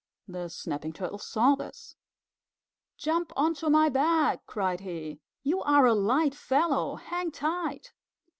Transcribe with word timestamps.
The 0.27 0.47
Snapping 0.49 0.93
Turtle 0.93 1.19
saw 1.19 1.53
this. 1.53 1.95
"Jump 2.97 3.31
onto 3.35 3.69
my 3.69 3.87
back," 3.87 4.43
cried 4.47 4.79
he. 4.79 5.19
"You 5.43 5.61
are 5.61 5.85
a 5.85 5.93
light 5.93 6.33
fellow. 6.33 6.95
Hang 6.95 7.29
tight." 7.31 7.93